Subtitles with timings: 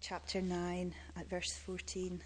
[0.00, 2.22] chapter 9, at verse 14.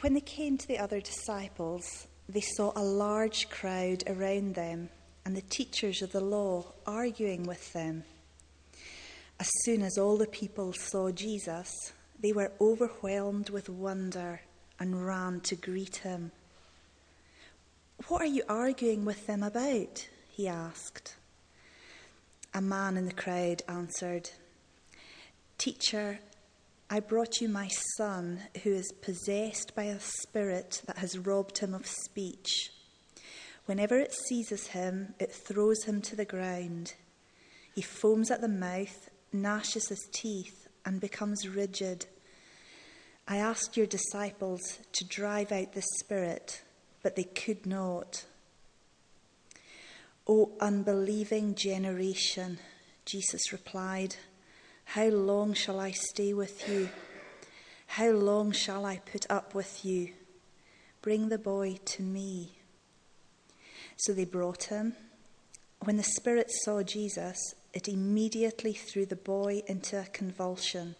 [0.00, 4.88] When they came to the other disciples, they saw a large crowd around them
[5.24, 8.04] and the teachers of the law arguing with them.
[9.38, 14.40] As soon as all the people saw Jesus, they were overwhelmed with wonder
[14.80, 16.32] and ran to greet him.
[18.08, 20.08] What are you arguing with them about?
[20.28, 21.16] he asked.
[22.54, 24.28] A man in the crowd answered,
[25.56, 26.18] Teacher,
[26.90, 31.72] I brought you my son who is possessed by a spirit that has robbed him
[31.72, 32.70] of speech.
[33.64, 36.92] Whenever it seizes him, it throws him to the ground.
[37.74, 42.04] He foams at the mouth, gnashes his teeth, and becomes rigid.
[43.26, 44.60] I asked your disciples
[44.92, 46.62] to drive out the spirit,
[47.02, 48.26] but they could not.
[50.26, 52.58] O unbelieving generation,
[53.04, 54.16] Jesus replied,
[54.84, 56.88] How long shall I stay with you?
[57.88, 60.12] How long shall I put up with you?
[61.02, 62.58] Bring the boy to me.
[63.96, 64.94] So they brought him.
[65.80, 67.36] When the spirit saw Jesus,
[67.74, 70.94] it immediately threw the boy into a convulsion.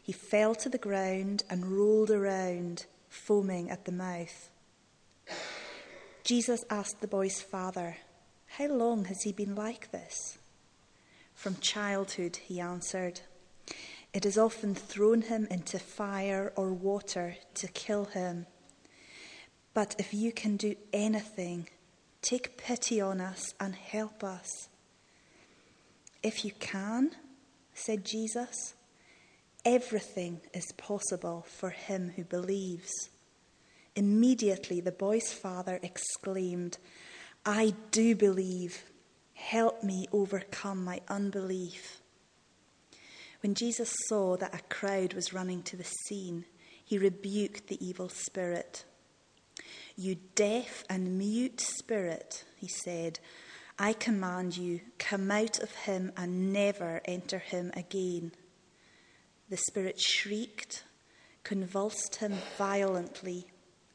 [0.00, 4.50] He fell to the ground and rolled around, foaming at the mouth.
[6.22, 7.96] Jesus asked the boy's father,
[8.58, 10.38] how long has he been like this?
[11.34, 13.20] From childhood, he answered.
[14.12, 18.46] It has often thrown him into fire or water to kill him.
[19.72, 21.68] But if you can do anything,
[22.22, 24.68] take pity on us and help us.
[26.22, 27.12] If you can,
[27.72, 28.74] said Jesus,
[29.64, 32.90] everything is possible for him who believes.
[33.94, 36.78] Immediately the boy's father exclaimed,
[37.44, 38.84] I do believe.
[39.32, 42.00] Help me overcome my unbelief.
[43.42, 46.44] When Jesus saw that a crowd was running to the scene,
[46.84, 48.84] he rebuked the evil spirit.
[49.96, 53.18] You deaf and mute spirit, he said,
[53.78, 58.32] I command you, come out of him and never enter him again.
[59.48, 60.84] The spirit shrieked,
[61.44, 63.46] convulsed him violently,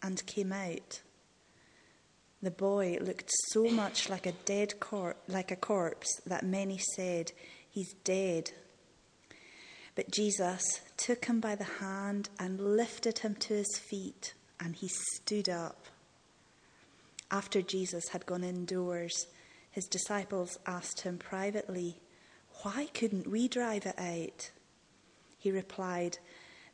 [0.02, 1.02] and came out.
[2.46, 4.76] The boy looked so much like a dead
[5.28, 7.32] like a corpse that many said,
[7.72, 8.52] He's dead.
[9.96, 10.62] But Jesus
[10.96, 15.88] took him by the hand and lifted him to his feet, and he stood up.
[17.32, 19.26] After Jesus had gone indoors,
[19.72, 22.00] his disciples asked him privately,
[22.62, 24.52] Why couldn't we drive it out?
[25.40, 26.20] He replied,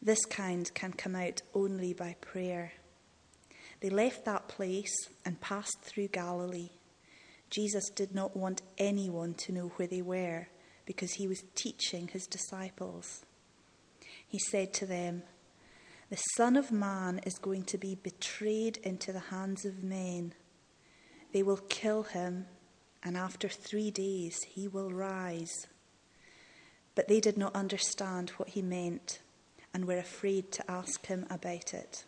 [0.01, 2.73] This kind can come out only by prayer.
[3.81, 6.69] They left that place and passed through Galilee.
[7.50, 10.47] Jesus did not want anyone to know where they were
[10.86, 13.25] because he was teaching his disciples.
[14.28, 15.24] He said to them,
[16.09, 20.34] The Son of Man is going to be betrayed into the hands of men.
[21.34, 22.46] They will kill him,
[23.03, 25.68] and after three days he will rise.
[26.94, 29.19] But they did not understand what he meant
[29.74, 32.06] and were afraid to ask him about it.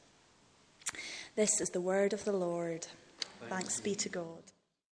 [1.36, 2.88] This is the word of the Lord.
[3.40, 4.44] Thanks, Thanks be to God.